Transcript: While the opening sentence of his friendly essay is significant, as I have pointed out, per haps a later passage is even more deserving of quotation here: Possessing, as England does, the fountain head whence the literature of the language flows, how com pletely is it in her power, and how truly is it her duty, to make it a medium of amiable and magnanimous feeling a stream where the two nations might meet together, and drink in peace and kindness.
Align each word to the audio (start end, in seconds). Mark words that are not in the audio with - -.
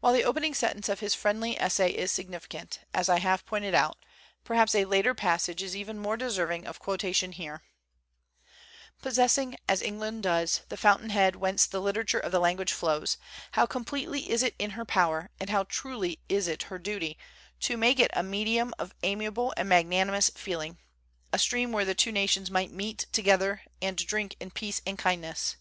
While 0.00 0.14
the 0.14 0.24
opening 0.24 0.54
sentence 0.54 0.88
of 0.88 1.00
his 1.00 1.14
friendly 1.14 1.60
essay 1.60 1.90
is 1.90 2.10
significant, 2.10 2.78
as 2.94 3.10
I 3.10 3.18
have 3.18 3.44
pointed 3.44 3.74
out, 3.74 3.98
per 4.42 4.54
haps 4.54 4.74
a 4.74 4.86
later 4.86 5.12
passage 5.14 5.62
is 5.62 5.76
even 5.76 5.98
more 5.98 6.16
deserving 6.16 6.66
of 6.66 6.78
quotation 6.78 7.32
here: 7.32 7.62
Possessing, 9.02 9.58
as 9.68 9.82
England 9.82 10.22
does, 10.22 10.62
the 10.70 10.78
fountain 10.78 11.10
head 11.10 11.36
whence 11.36 11.66
the 11.66 11.82
literature 11.82 12.18
of 12.18 12.32
the 12.32 12.40
language 12.40 12.72
flows, 12.72 13.18
how 13.52 13.66
com 13.66 13.84
pletely 13.84 14.26
is 14.28 14.42
it 14.42 14.54
in 14.58 14.70
her 14.70 14.86
power, 14.86 15.28
and 15.38 15.50
how 15.50 15.64
truly 15.64 16.20
is 16.26 16.48
it 16.48 16.62
her 16.72 16.78
duty, 16.78 17.18
to 17.60 17.76
make 17.76 18.00
it 18.00 18.10
a 18.14 18.22
medium 18.22 18.72
of 18.78 18.94
amiable 19.02 19.52
and 19.58 19.68
magnanimous 19.68 20.30
feeling 20.30 20.78
a 21.34 21.38
stream 21.38 21.70
where 21.70 21.84
the 21.84 21.94
two 21.94 22.12
nations 22.12 22.50
might 22.50 22.70
meet 22.72 23.04
together, 23.12 23.60
and 23.82 23.98
drink 23.98 24.36
in 24.40 24.50
peace 24.50 24.80
and 24.86 24.96
kindness. 24.96 25.56